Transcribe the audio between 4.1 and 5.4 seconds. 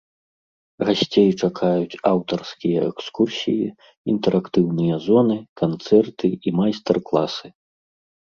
інтэрактыўныя зоны,